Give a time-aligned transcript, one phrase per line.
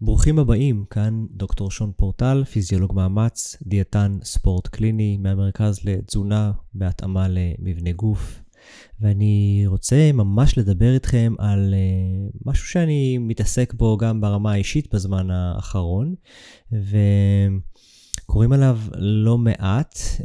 [0.00, 7.92] ברוכים הבאים, כאן דוקטור שון פורטל, פיזיולוג מאמץ, דיאטן ספורט קליני מהמרכז לתזונה בהתאמה למבנה
[7.92, 8.42] גוף.
[9.00, 15.30] ואני רוצה ממש לדבר איתכם על uh, משהו שאני מתעסק בו גם ברמה האישית בזמן
[15.30, 16.14] האחרון,
[16.72, 20.24] וקוראים עליו לא מעט, uh,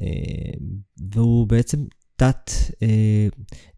[1.13, 1.85] והוא בעצם
[2.21, 2.51] תת
[2.83, 2.87] אה,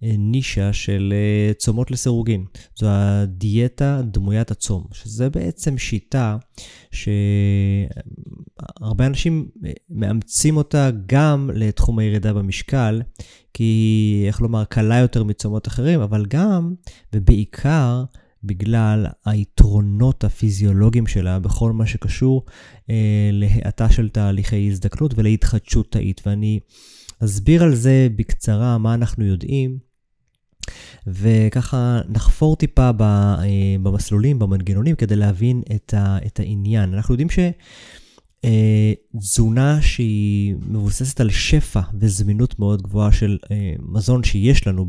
[0.03, 2.45] אה, נישה של אה, צומות לסירוגין.
[2.79, 6.37] זו הדיאטה דמוית הצום, שזה בעצם שיטה
[8.81, 13.01] שהרבה אנשים אה, מאמצים אותה גם לתחום הירידה במשקל,
[13.53, 16.73] כי היא, איך לומר, קלה יותר מצומות אחרים, אבל גם
[17.13, 18.03] ובעיקר
[18.43, 22.45] בגלל היתרונות הפיזיולוגיים שלה בכל מה שקשור
[22.89, 26.21] אה, להאטה של תהליכי הזדקנות ולהתחדשות תאית.
[26.25, 26.59] ואני...
[27.25, 29.77] אסביר על זה בקצרה מה אנחנו יודעים,
[31.07, 35.93] וככה נחפור טיפה אה, במסלולים, במנגנונים, כדי להבין את,
[36.25, 36.93] את העניין.
[36.93, 37.27] אנחנו יודעים
[39.15, 44.85] שתזונה אה, שהיא מבוססת על שפע וזמינות מאוד גבוהה של אה, מזון שיש לנו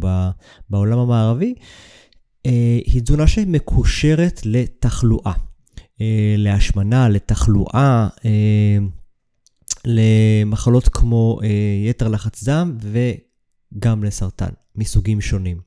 [0.70, 1.54] בעולם המערבי,
[2.84, 5.32] היא תזונה שמקושרת לתחלואה,
[6.38, 8.08] להשמנה, לתחלואה.
[9.86, 11.48] למחלות כמו אה,
[11.88, 15.60] יתר לחץ דם וגם לסרטן, מסוגים שונים.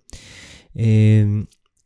[0.79, 1.23] אה,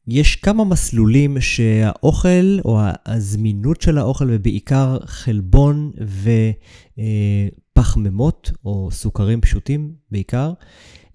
[0.08, 5.92] יש כמה מסלולים שהאוכל, או הזמינות של האוכל, ובעיקר חלבון
[7.76, 10.54] ופחמימות, או סוכרים פשוטים בעיקר,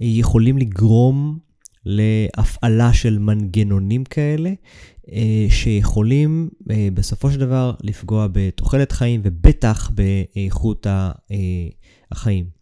[0.01, 1.39] יכולים לגרום
[1.87, 4.53] להפעלה של מנגנונים כאלה,
[5.13, 11.11] אה, שיכולים אה, בסופו של דבר לפגוע בתוחלת חיים ובטח באיכות אה,
[12.13, 12.57] החיים.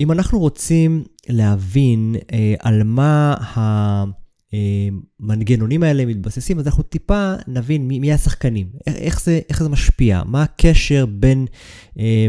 [0.00, 2.16] אם אנחנו רוצים להבין
[2.58, 3.34] על מה
[5.20, 10.22] המנגנונים האלה מתבססים, אז אנחנו טיפה נבין מי, מי השחקנים, איך זה, איך זה משפיע,
[10.26, 11.46] מה הקשר בין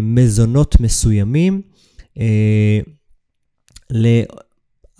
[0.02, 1.62] מזונות מסוימים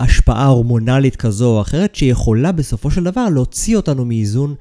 [0.02, 4.56] השפעה הורמונלית כזו או אחרת, שיכולה בסופו של דבר להוציא אותנו מאיזון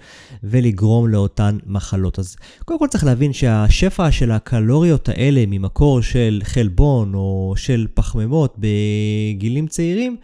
[0.44, 2.18] ולגרום לאותן מחלות.
[2.18, 8.58] אז קודם כל צריך להבין שהשפע של הקלוריות האלה ממקור של חלבון או של פחמימות
[8.58, 10.16] בגילים צעירים,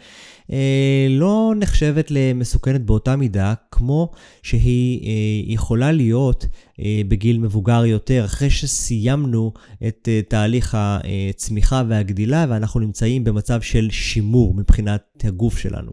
[1.10, 4.10] לא נחשבת למסוכנת באותה מידה כמו
[4.42, 6.46] שהיא אה, יכולה להיות
[6.80, 9.52] אה, בגיל מבוגר יותר, אחרי שסיימנו
[9.88, 15.90] את תהליך הצמיחה והגדילה ואנחנו נמצאים במצב של שימור מבחינת הגוף שלנו.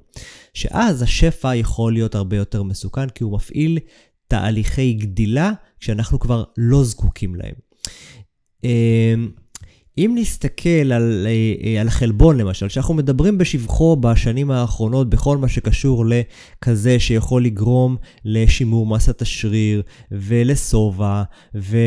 [0.53, 3.80] שאז השפע יכול להיות הרבה יותר מסוכן כי הוא מפעיל
[4.28, 7.53] תהליכי גדילה שאנחנו כבר לא זקוקים להם.
[9.98, 15.48] אם נסתכל על, אה, אה, על חלבון למשל, שאנחנו מדברים בשבחו בשנים האחרונות בכל מה
[15.48, 17.96] שקשור לכזה שיכול לגרום
[18.26, 19.81] לשימור מסת השריר
[20.12, 21.24] ולשובע
[21.54, 21.80] ולהאטה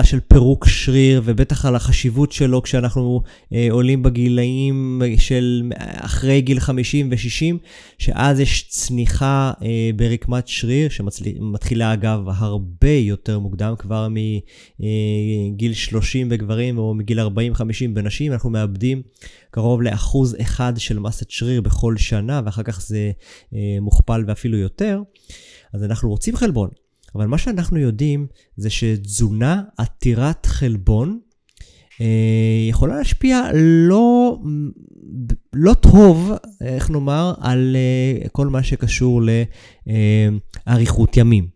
[0.00, 3.22] אה, של פירוק שריר ובטח על החשיבות שלו כשאנחנו
[3.70, 7.56] עולים בגילאים של אחרי גיל 50 ו-60,
[7.98, 9.52] שאז יש צניחה
[9.96, 14.08] ברקמת שריר שמתחילה אגב הרבה יותר מוקדם כבר
[14.80, 16.03] מגיל 30.
[16.04, 17.24] 30 בגברים או מגיל 40-50
[17.94, 19.02] בנשים, אנחנו מאבדים
[19.50, 23.10] קרוב לאחוז אחד של מסת שריר בכל שנה, ואחר כך זה
[23.54, 25.00] אה, מוכפל ואפילו יותר.
[25.74, 26.68] אז אנחנו רוצים חלבון,
[27.14, 28.26] אבל מה שאנחנו יודעים
[28.56, 31.18] זה שתזונה עתירת חלבון
[32.00, 34.38] אה, יכולה להשפיע לא,
[35.52, 39.22] לא טוב, איך נאמר, על אה, כל מה שקשור
[40.66, 41.46] לאריכות ימים.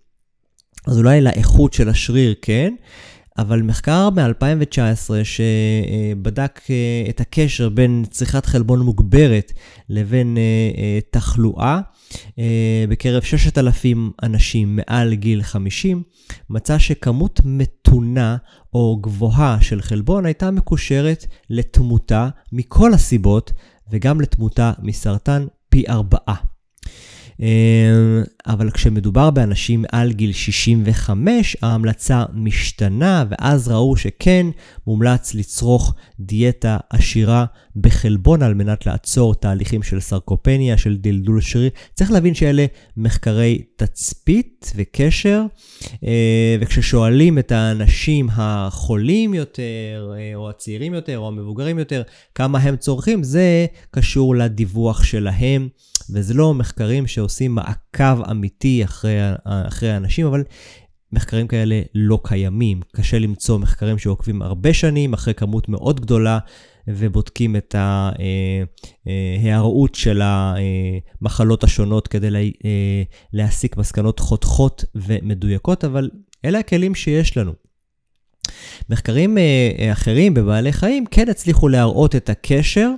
[0.86, 2.74] אז אולי לאיכות של השריר כן,
[3.38, 9.52] אבל מחקר מ-2019 שבדק אה, את הקשר בין צריכת חלבון מוגברת
[9.88, 10.42] לבין אה,
[10.78, 11.80] אה, תחלואה
[12.88, 16.02] בקרב 6,000 אנשים מעל גיל 50,
[16.50, 18.36] מצא שכמות מתונה
[18.74, 23.52] או גבוהה של חלבון הייתה מקושרת לתמותה מכל הסיבות
[23.90, 26.47] וגם לתמותה מסרטן פי ארבעה.
[27.40, 34.46] אמ, אבל כשמדובר באנשים על גיל 65, ההמלצה משתנה, ואז ראו שכן
[34.86, 37.44] מומלץ לצרוך דיאטה עשירה
[37.76, 41.70] בחלבון על מנת לעצור תהליכים של סרקופניה, של דלדול שריר.
[41.94, 45.42] צריך להבין שאלה מחקרי תצפית וקשר,
[46.04, 52.02] אה, וכששואלים את האנשים החולים יותר, אה, או הצעירים יותר, או המבוגרים יותר,
[52.34, 55.68] כמה הם צורכים, זה קשור לדיווח שלהם.
[56.10, 60.44] וזה לא מחקרים שעושים מעקב אמיתי אחרי, אחרי האנשים, אבל
[61.12, 62.80] מחקרים כאלה לא קיימים.
[62.96, 66.38] קשה למצוא מחקרים שעוקבים הרבה שנים אחרי כמות מאוד גדולה
[66.88, 67.74] ובודקים את
[69.06, 72.52] ההיערעות של המחלות השונות כדי
[73.32, 76.10] להסיק מסקנות חותכות ומדויקות, אבל
[76.44, 77.52] אלה הכלים שיש לנו.
[78.90, 79.38] מחקרים
[79.92, 82.90] אחרים בבעלי חיים כן הצליחו להראות את הקשר.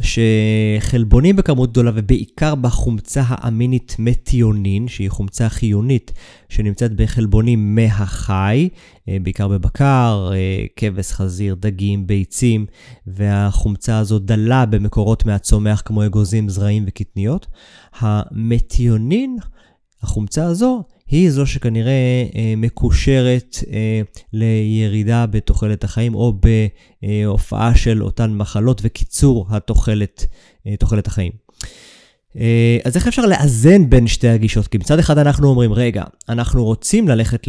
[0.00, 6.12] שחלבונים בכמות גדולה ובעיקר בחומצה האמינית מתיונין, שהיא חומצה חיונית
[6.48, 8.68] שנמצאת בחלבונים מהחי,
[9.08, 12.66] אה, בעיקר בבקר, אה, כבש, חזיר, דגים, ביצים,
[13.06, 17.46] והחומצה הזו דלה במקורות מהצומח כמו אגוזים, זרעים וקטניות.
[18.00, 19.36] המתיונין,
[20.06, 24.00] החומצה הזו, היא זו שכנראה אה, מקושרת אה,
[24.32, 26.32] לירידה בתוחלת החיים או
[27.02, 30.26] בהופעה של אותן מחלות וקיצור התוחלת,
[30.66, 31.32] אה, תוחלת החיים.
[32.38, 34.68] אה, אז איך אפשר לאזן בין שתי הגישות?
[34.68, 37.46] כי מצד אחד אנחנו אומרים, רגע, אנחנו רוצים ללכת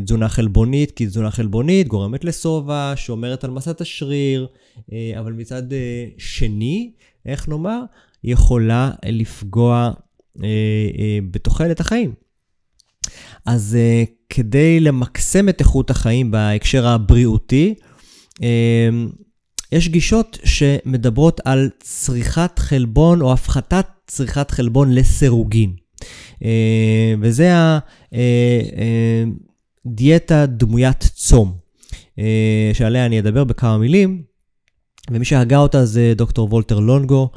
[0.00, 4.46] לתזונה חלבונית, כי תזונה חלבונית גורמת לשובע, שומרת על מסת השריר,
[4.92, 6.90] אה, אבל מצד אה, שני,
[7.26, 7.82] איך נאמר,
[8.24, 9.90] יכולה לפגוע
[11.30, 12.14] בתוחלת החיים.
[13.46, 17.74] אז uh, כדי למקסם את איכות החיים בהקשר הבריאותי,
[19.72, 25.72] יש גישות שמדברות על צריכת חלבון או הפחתת צריכת חלבון לסירוגין.
[27.20, 27.52] וזה
[29.86, 31.56] הדיאטה דמוית צום,
[32.72, 34.22] שעליה אני אדבר בכמה מילים.
[35.10, 37.30] ומי שהגה אותה זה דוקטור וולטר לונגו,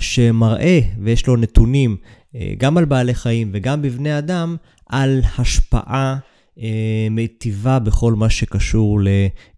[0.00, 1.96] שמראה ויש לו נתונים
[2.34, 4.56] אה, גם על בעלי חיים וגם בבני אדם,
[4.86, 6.16] על השפעה
[6.58, 9.00] אה, מיטיבה בכל מה שקשור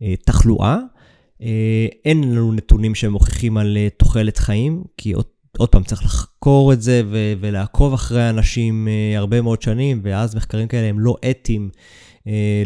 [0.00, 0.78] לתחלואה.
[1.42, 5.24] אה, אין לנו נתונים שמוכיחים על תוחלת חיים, כי עוד,
[5.58, 10.68] עוד פעם, צריך לחקור את זה ו- ולעקוב אחרי אנשים הרבה מאוד שנים, ואז מחקרים
[10.68, 11.70] כאלה הם לא אתיים,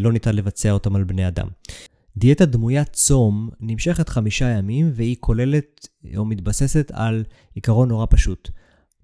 [0.00, 1.46] לא ניתן לבצע אותם על בני אדם.
[2.16, 7.24] דיאטה דמוית צום נמשכת חמישה ימים והיא כוללת או מתבססת על
[7.54, 8.50] עיקרון נורא פשוט.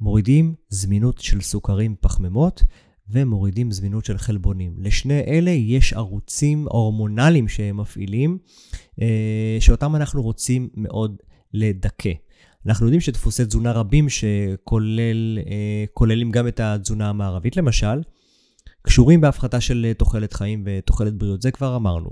[0.01, 2.63] מורידים זמינות של סוכרים פחמימות
[3.11, 4.75] ומורידים זמינות של חלבונים.
[4.79, 8.39] לשני אלה יש ערוצים הורמונליים שהם מפעילים,
[9.01, 11.17] אה, שאותם אנחנו רוצים מאוד
[11.55, 12.13] לדכא.
[12.67, 15.39] אנחנו יודעים שדפוסי תזונה רבים שכוללים
[16.29, 18.01] אה, גם את התזונה המערבית למשל,
[18.83, 22.11] קשורים בהפחתה של תוחלת חיים ותוחלת בריאות, זה כבר אמרנו.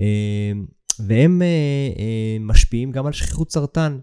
[0.00, 0.52] אה,
[0.98, 1.42] והם
[2.40, 3.98] משפיעים גם על שכיחות סרטן.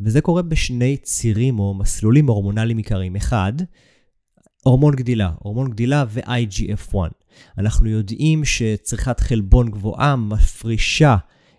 [0.00, 3.16] וזה קורה בשני צירים או מסלולים הורמונליים עיקריים.
[3.16, 3.52] אחד,
[4.64, 6.94] הורמון גדילה, הורמון גדילה ו-IGF-1.
[7.58, 11.16] אנחנו יודעים שצריכת חלבון גבוהה מפרישה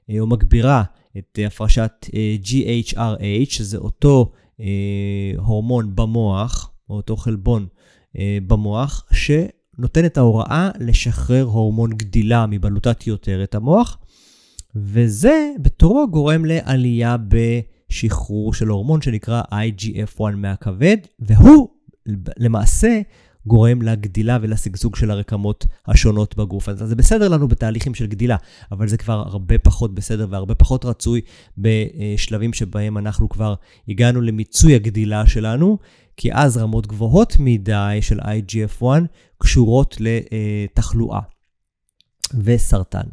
[0.09, 0.83] אה, או מגבירה
[1.17, 4.65] את הפרשת אה, GHRH, שזה אותו אה,
[5.37, 7.67] הורמון במוח, או אותו חלבון
[8.47, 9.05] במוח,
[9.77, 13.97] שנותן את ההוראה לשחרר הורמון גדילה מבלוטת יותרת המוח,
[14.75, 17.59] וזה בתורו גורם לעלייה ב...
[17.93, 21.69] שחרור של הורמון שנקרא IGF-1 מהכבד, והוא
[22.37, 23.01] למעשה
[23.45, 26.69] גורם לגדילה ולשגשוג של הרקמות השונות בגוף.
[26.69, 28.35] אז זה בסדר לנו בתהליכים של גדילה,
[28.71, 31.21] אבל זה כבר הרבה פחות בסדר והרבה פחות רצוי
[31.57, 33.53] בשלבים שבהם אנחנו כבר
[33.87, 35.77] הגענו למיצוי הגדילה שלנו,
[36.17, 38.83] כי אז רמות גבוהות מדי של IGF-1
[39.37, 41.19] קשורות לתחלואה.
[42.43, 43.07] וסרטן.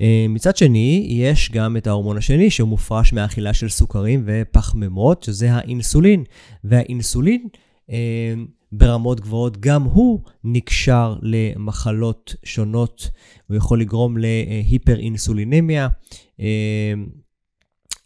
[0.00, 5.52] אה, מצד שני, יש גם את ההורמון השני שהוא מופרש מאכילה של סוכרים ופחמימות, שזה
[5.52, 6.24] האינסולין.
[6.64, 7.48] והאינסולין
[7.90, 8.34] אה,
[8.72, 13.10] ברמות גבוהות, גם הוא נקשר למחלות שונות,
[13.48, 15.88] הוא יכול לגרום להיפר-אינסולינמיה.
[16.40, 16.92] אה,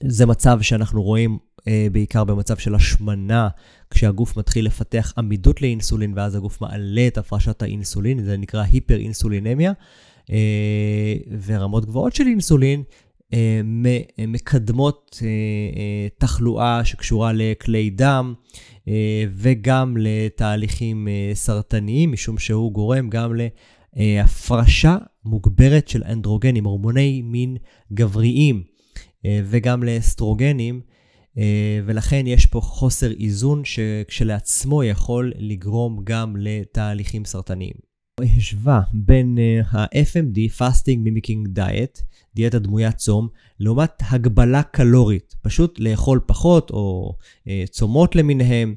[0.03, 1.39] זה מצב שאנחנו רואים
[1.93, 3.49] בעיקר במצב של השמנה,
[3.91, 9.73] כשהגוף מתחיל לפתח עמידות לאינסולין, ואז הגוף מעלה את הפרשת האינסולין, זה נקרא היפר-אינסולינמיה.
[10.33, 11.15] אה,
[11.47, 12.83] ורמות גבוהות של אינסולין
[13.33, 13.61] אה,
[14.29, 18.35] מקדמות אה, תחלואה שקשורה לכלי דם
[19.33, 23.33] וגם לתהליכים סרטניים, משום שהוא גורם גם
[23.97, 27.57] להפרשה מוגברת של אנדרוגנים, הורמוני מין
[27.93, 28.63] גבריים,
[29.25, 30.81] וגם לאסטרוגנים.
[31.87, 37.75] ולכן יש פה חוסר איזון שכשלעצמו יכול לגרום גם לתהליכים סרטניים.
[38.21, 42.03] השווה בין uh, ה-FMD, Fasting Mimicking Diet,
[42.35, 43.29] דיאטה דמוית צום,
[43.61, 47.15] לעומת הגבלה קלורית, פשוט לאכול פחות או
[47.45, 48.75] uh, צומות למיניהם,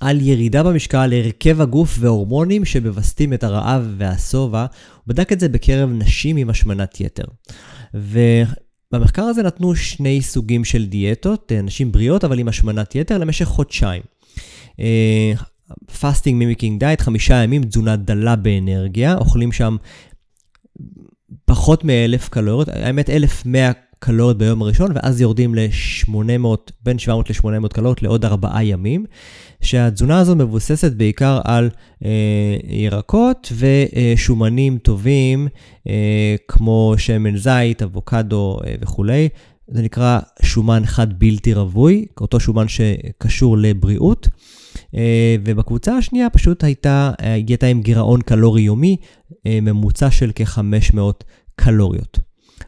[0.00, 4.60] על ירידה במשקל, הרכב הגוף והורמונים שמווסתים את הרעב והשובע.
[4.60, 7.24] הוא בדק את זה בקרב נשים עם השמנת יתר.
[8.92, 14.02] ובמחקר הזה נתנו שני סוגים של דיאטות, נשים בריאות אבל עם השמנת יתר למשך חודשיים.
[16.00, 19.76] fasting mimicking diet, חמישה ימים, תזונה דלה באנרגיה, אוכלים שם
[21.44, 26.46] פחות מ-1,000 קלוריות, האמת 1,100 קלוריות ביום הראשון, ואז יורדים ל-800,
[26.82, 29.06] בין 700 ל-800 קלוריות לעוד 4 ימים,
[29.60, 31.70] שהתזונה הזו מבוססת בעיקר על
[32.04, 35.48] אה, ירקות ושומנים טובים,
[35.88, 39.28] אה, כמו שמן זית, אבוקדו אה, וכולי.
[39.68, 44.28] זה נקרא שומן חד בלתי רווי, אותו שומן שקשור לבריאות.
[44.94, 48.96] אה, ובקבוצה השנייה פשוט הייתה, הייתה עם גירעון קלורי יומי,
[49.46, 51.24] אה, ממוצע של כ-500
[51.56, 52.18] קלוריות.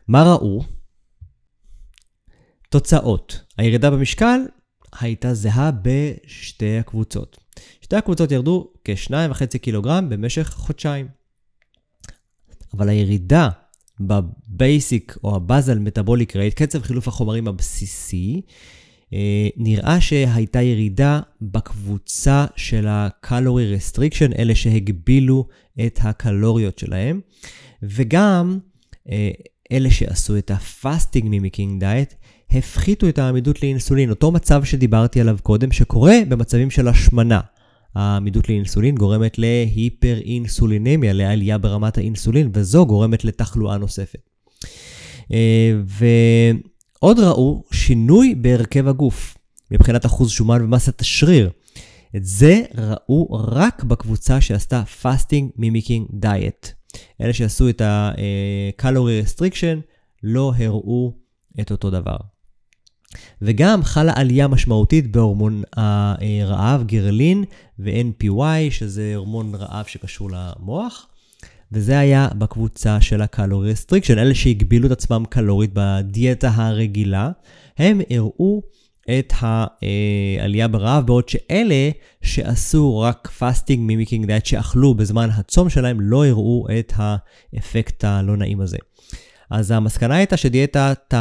[0.08, 0.62] מה ראו?
[2.68, 3.40] תוצאות.
[3.58, 4.40] הירידה במשקל
[5.00, 7.38] הייתה זהה בשתי הקבוצות.
[7.80, 11.08] שתי הקבוצות ירדו כ-2.5 קילוגרם במשך חודשיים.
[12.74, 13.48] אבל הירידה
[14.00, 18.40] בבייסיק או הבאזל מטאבוליק רייט, קצב חילוף החומרים הבסיסי,
[19.12, 25.48] אה, נראה שהייתה ירידה בקבוצה של ה-calorie restriction, אלה שהגבילו
[25.86, 27.20] את הקלוריות שלהם,
[27.82, 28.58] וגם
[29.10, 29.30] אה,
[29.72, 32.14] אלה שעשו את ה-fasting mimicking diet,
[32.50, 37.40] הפחיתו את העמידות לאינסולין, אותו מצב שדיברתי עליו קודם, שקורה במצבים של השמנה.
[37.94, 44.20] העמידות לאינסולין גורמת להיפר-אינסולינמיה, לעלייה ברמת האינסולין, וזו גורמת לתחלואה נוספת.
[45.32, 49.38] אה, ועוד ראו שינוי בהרכב הגוף,
[49.70, 51.50] מבחינת אחוז שומן ומסת השריר.
[52.16, 56.68] את זה ראו רק בקבוצה שעשתה Fasting Mimicking Diet.
[57.20, 59.80] אלה שעשו את ה-Calorie Restriction
[60.22, 61.12] לא הראו
[61.60, 62.16] את אותו דבר.
[63.42, 67.44] וגם חלה עלייה משמעותית בהורמון הרעב, גרלין
[67.78, 71.06] ו-NPY, שזה הורמון רעב שקשור למוח.
[71.72, 77.30] וזה היה בקבוצה של ה calorie restriction, אלה שהגבילו את עצמם קלורית בדיאטה הרגילה,
[77.78, 78.62] הם הראו
[79.18, 81.90] את העלייה ברעב, בעוד שאלה
[82.22, 88.60] שעשו רק fasting mimicking diet, שאכלו בזמן הצום שלהם, לא הראו את האפקט הלא נעים
[88.60, 88.78] הזה.
[89.50, 91.14] אז המסקנה הייתה שדיאטת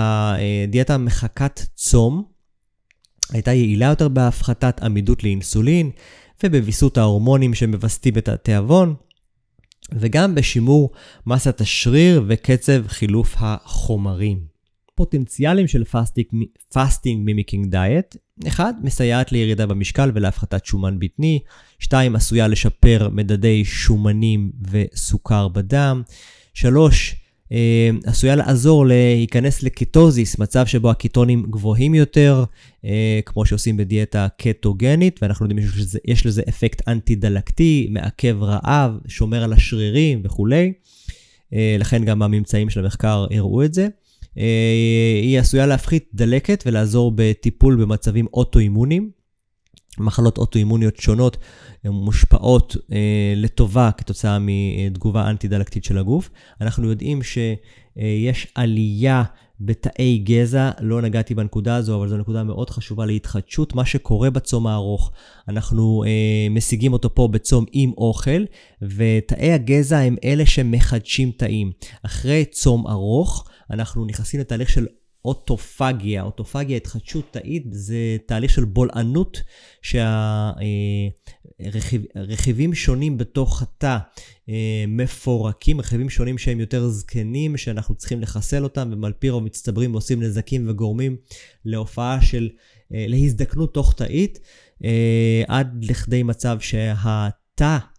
[0.67, 2.23] דיאטה מחקה צום
[3.31, 5.91] הייתה יעילה יותר בהפחתת עמידות לאינסולין
[6.43, 8.95] ובוויסות ההורמונים שמווסתים את התיאבון,
[9.91, 10.91] וגם בשימור
[11.25, 14.39] מסת השריר וקצב חילוף החומרים.
[14.95, 15.83] פוטנציאלים של
[16.73, 18.15] fasting mimicking diet
[18.47, 18.75] 1.
[18.83, 21.39] מסייעת לירידה במשקל ולהפחתת שומן בטני.
[21.79, 22.15] 2.
[22.15, 26.01] עשויה לשפר מדדי שומנים וסוכר בדם.
[26.53, 27.15] 3.
[27.51, 32.43] אה, עשויה לעזור להיכנס לקטוזיס, מצב שבו הקיטונים גבוהים יותר,
[32.85, 39.53] אה, כמו שעושים בדיאטה קטוגנית, ואנחנו יודעים שיש לזה אפקט אנטי-דלקתי, מעכב רעב, שומר על
[39.53, 40.73] השרירים וכולי.
[41.53, 43.87] אה, לכן גם הממצאים של המחקר הראו את זה.
[45.21, 49.16] היא עשויה להפחית דלקת ולעזור בטיפול במצבים אוטואימוניים.
[49.99, 51.37] מחלות אוטואימוניות שונות
[51.85, 56.29] מושפעות אה, לטובה כתוצאה מתגובה אנטי-דלקתית של הגוף.
[56.61, 59.23] אנחנו יודעים שיש עלייה
[59.59, 63.75] בתאי גזע, לא נגעתי בנקודה הזו, אבל זו נקודה מאוד חשובה להתחדשות.
[63.75, 65.11] מה שקורה בצום הארוך,
[65.47, 68.43] אנחנו אה, משיגים אותו פה בצום עם אוכל,
[68.81, 71.71] ותאי הגזע הם אלה שמחדשים תאים.
[72.03, 74.85] אחרי צום ארוך, אנחנו נכנסים לתהליך של
[75.25, 79.41] אוטופגיה, אוטופגיה, התחדשות תאית, זה תהליך של בולענות
[81.61, 83.97] שהרכיבים שונים בתוך התא
[84.49, 89.43] אה, מפורקים, רכיבים שונים שהם יותר זקנים, שאנחנו צריכים לחסל אותם, והם על פי רוב
[89.43, 91.17] מצטברים ועושים נזקים וגורמים
[91.65, 92.49] להופעה של,
[92.93, 94.39] אה, להזדקנות תוך תאית,
[94.83, 96.97] אה, עד לכדי מצב שהתא
[97.61, 97.96] אה, אה,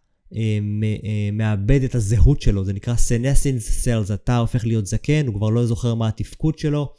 [1.33, 5.67] מאבד את הזהות שלו, זה נקרא senescence cells, התא הופך להיות זקן, הוא כבר לא
[5.67, 6.93] זוכר מה התפקוד שלו,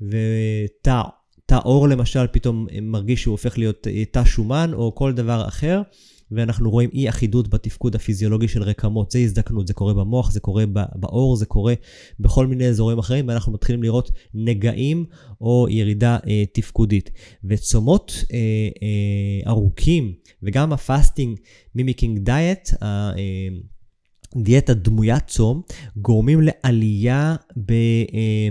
[0.00, 1.02] ותא
[1.46, 5.82] תא עור למשל פתאום מרגיש שהוא הופך להיות אה, תא שומן או כל דבר אחר,
[6.30, 10.64] ואנחנו רואים אי אחידות בתפקוד הפיזיולוגי של רקמות, זה הזדקנות, זה קורה במוח, זה קורה
[10.94, 11.74] בעור, זה קורה
[12.20, 15.04] בכל מיני אזורים אחרים, ואנחנו מתחילים לראות נגעים
[15.40, 17.10] או ירידה אה, תפקודית.
[17.44, 18.38] וצומות אה,
[18.82, 21.38] אה, ארוכים, וגם ה fasting
[21.74, 22.70] mimicking diet,
[24.36, 25.62] דיאטה דמוית צום,
[25.96, 27.72] גורמים לעלייה ב...
[28.14, 28.48] אה,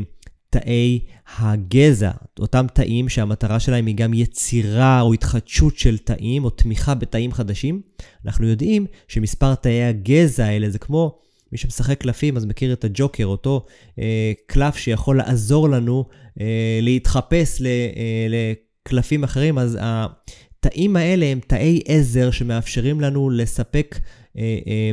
[0.60, 1.00] תאי
[1.38, 7.32] הגזע, אותם תאים שהמטרה שלהם היא גם יצירה או התחדשות של תאים או תמיכה בתאים
[7.32, 7.82] חדשים.
[8.26, 11.20] אנחנו יודעים שמספר תאי הגזע האלה זה כמו
[11.52, 13.66] מי שמשחק קלפים אז מכיר את הג'וקר, אותו
[14.00, 16.06] אה, קלף שיכול לעזור לנו
[16.42, 24.00] אה, להתחפש ל, אה, לקלפים אחרים, אז התאים האלה הם תאי עזר שמאפשרים לנו לספק
[24.38, 24.92] אה, אה,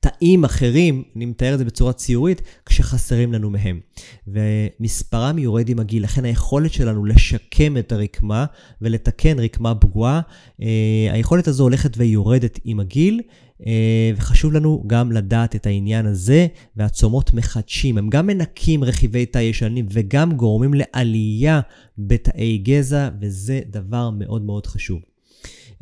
[0.00, 3.80] תאים אחרים, אני מתאר את זה בצורה ציורית, כשחסרים לנו מהם.
[4.26, 8.44] ומספרם יורד עם הגיל, לכן היכולת שלנו לשקם את הרקמה
[8.82, 10.20] ולתקן רקמה פגועה,
[10.62, 13.20] אה, היכולת הזו הולכת ויורדת עם הגיל.
[13.66, 17.98] אה, וחשוב לנו גם לדעת את העניין הזה, והצומות מחדשים.
[17.98, 21.60] הם גם מנקים רכיבי תא ישנים וגם גורמים לעלייה
[21.98, 25.09] בתאי גזע, וזה דבר מאוד מאוד חשוב.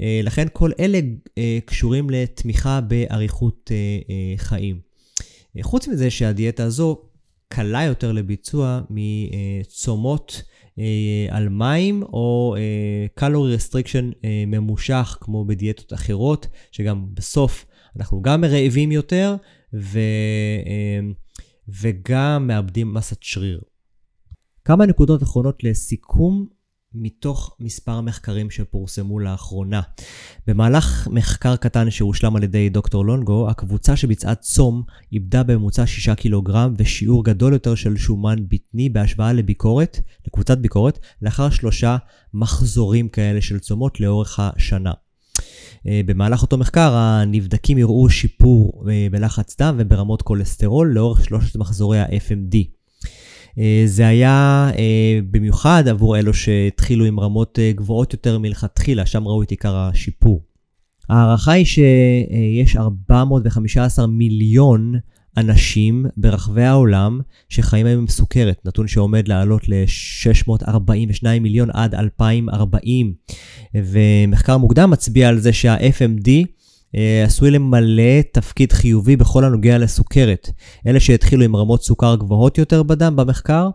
[0.00, 1.00] אה, לכן כל אלה
[1.38, 3.70] אה, קשורים לתמיכה באריכות
[4.36, 4.80] חיים.
[5.62, 7.02] חוץ מזה שהדיאטה הזו
[7.48, 10.42] קלה יותר לביצוע מצומות
[11.30, 12.56] על מים או
[13.14, 14.10] calorie restriction
[14.46, 19.36] ממושך כמו בדיאטות אחרות, שגם בסוף אנחנו גם רעבים יותר
[19.74, 20.00] ו,
[21.68, 23.60] וגם מאבדים מסת שריר.
[24.64, 26.46] כמה נקודות אחרונות לסיכום
[26.94, 29.80] מתוך מספר מחקרים שפורסמו לאחרונה.
[30.46, 36.74] במהלך מחקר קטן שהושלם על ידי דוקטור לונגו, הקבוצה שביצעה צום איבדה בממוצע 6 קילוגרם
[36.78, 41.96] ושיעור גדול יותר של שומן בטני בהשוואה לביקורת, לקבוצת ביקורת, לאחר שלושה
[42.34, 44.92] מחזורים כאלה של צומות לאורך השנה.
[45.86, 52.00] אה, במהלך אותו מחקר הנבדקים יראו שיפור אה, בלחץ דם וברמות כולסטרול לאורך שלושת מחזורי
[52.00, 52.77] ה-FMD.
[53.58, 54.70] אה, זה היה
[55.30, 60.42] במיוחד עבור אלו שהתחילו עם רמות גבוהות יותר מלכתחילה, שם ראו את עיקר השיפור.
[61.08, 64.94] ההערכה היא שיש 415 מיליון
[65.36, 73.14] אנשים ברחבי העולם שחיים היום עם סוכרת, נתון שעומד לעלות ל-642 מיליון עד 2040.
[73.74, 76.42] ומחקר מוקדם מצביע על זה שה-FMD אה,
[77.24, 80.50] עשוי למלא תפקיד חיובי בכל הנוגע לסוכרת.
[80.86, 83.68] אלה שהתחילו עם רמות סוכר גבוהות יותר בדם במחקר,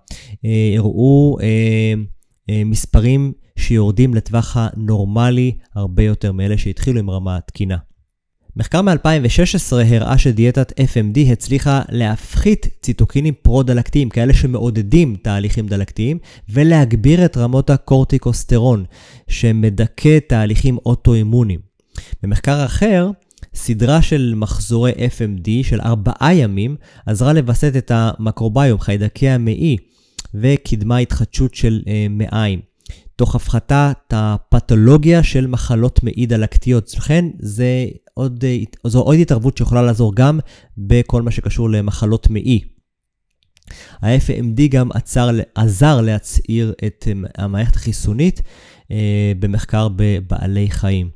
[0.45, 7.77] אה, הראו אה, מספרים שיורדים לטווח הנורמלי הרבה יותר מאלה שהתחילו עם רמה תקינה.
[8.55, 16.17] מחקר מ-2016 הראה שדיאטת FMD הצליחה להפחית ציטוקינים פרו-דלקתיים, כאלה שמעודדים תהליכים דלקתיים,
[16.49, 18.85] ולהגביר את רמות הקורטיקוסטרון,
[19.27, 21.72] שמדכא תהליכים אוטואימוניים.
[22.23, 23.09] במחקר אחר,
[23.55, 29.77] סדרה של מחזורי FMD של ארבעה ימים עזרה לווסת את המקרוביום, חיידקי המעי,
[30.33, 32.59] וקידמה התחדשות של אה, מעיים.
[33.15, 36.93] תוך הפחתת הפתולוגיה של מחלות מעי דלקתיות.
[36.97, 38.45] לכן זה עוד,
[38.87, 40.39] זו עוד התערבות שיכולה לעזור גם
[40.77, 42.63] בכל מה שקשור למחלות מעי.
[44.01, 48.41] ה-FMD גם עצר, עזר להצעיר את המערכת החיסונית
[48.91, 51.09] אה, במחקר בבעלי חיים.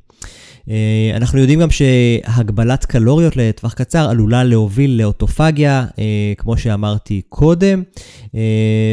[0.70, 7.84] אה, אנחנו יודעים גם שהגבלת קלוריות לטווח קצר עלולה להוביל לאוטופגיה, אה, כמו שאמרתי קודם.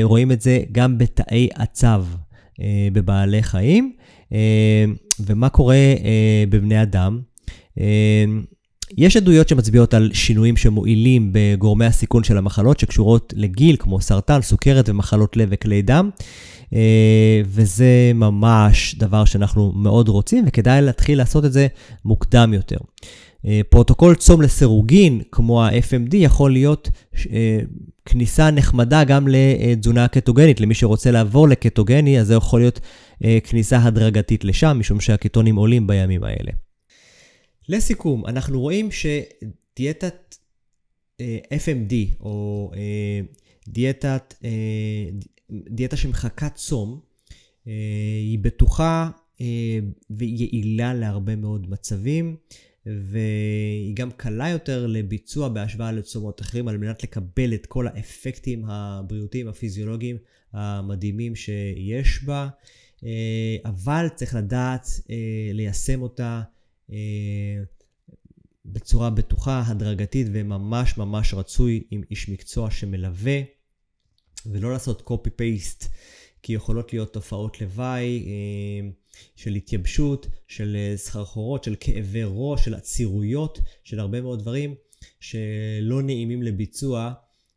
[0.03, 1.49] רואים את זה גם בתאי.
[2.61, 3.93] אה, בבעלי חיים,
[4.33, 4.85] אה,
[5.21, 7.21] ומה קורה אה, בבני אדם.
[8.99, 14.88] יש עדויות שמצביעות על שינויים שמועילים בגורמי הסיכון של המחלות שקשורות לגיל, כמו סרטן, סוכרת
[14.88, 16.11] ומחלות לב וכלי דם,
[17.44, 21.66] וזה ממש דבר שאנחנו מאוד רוצים, וכדאי להתחיל לעשות את זה
[22.05, 22.77] מוקדם יותר.
[23.70, 26.90] פרוטוקול צום לסירוגין, כמו ה-FMD, יכול להיות
[28.05, 30.61] כניסה נחמדה גם לתזונה קטוגנית.
[30.61, 32.81] למי שרוצה לעבור לקטוגני, אז זה יכול להיות
[33.25, 36.63] אה, כניסה הדרגתית לשם, משום שהקטונים עולים בימים האלה.
[37.68, 40.37] לסיכום, אנחנו רואים שדיאטת
[41.20, 43.20] אה, FMD, או אה,
[43.68, 44.35] דיאטת,
[45.50, 47.00] דיאטה שמחקה צום,
[48.20, 49.11] היא בטוחה
[50.11, 52.37] ויעילה להרבה מאוד מצבים.
[52.87, 59.48] והיא גם קלה יותר לביצוע בהשוואה לצומות אחרים על מנת לקבל את כל האפקטים הבריאותיים
[59.48, 60.16] הפיזיולוגיים
[60.53, 62.48] המדהימים שיש בה,
[63.05, 66.54] אה, אבל צריך לדעת אה, ליישם אותה אה,
[68.64, 73.40] בצורה בטוחה, הדרגתית וממש ממש רצוי עם איש מקצוע שמלווה,
[74.47, 75.87] ולא לעשות copy-paste,
[76.42, 78.25] כי יכולות להיות תופעות לוואי.
[79.37, 84.75] של התייבשות, של אה, סחרחורות, של כאבי ראש, של עצירויות, של הרבה מאוד דברים
[85.20, 87.12] שלא נעימים לביצוע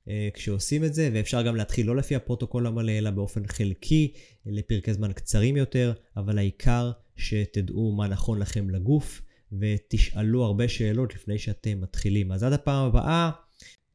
[0.07, 4.13] אה, כשעושים את זה, ואפשר גם להתחיל לא לפי הפרוטוקול המלא, אלא באופן חלקי,
[4.45, 11.39] לפרקי זמן קצרים יותר, אבל העיקר שתדעו מה נכון לכם לגוף, ותשאלו הרבה שאלות לפני
[11.39, 12.31] שאתם מתחילים.
[12.31, 13.31] אז עד הפעם הבאה,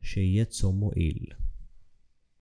[0.03, 1.27] שיהיה צום מועיל.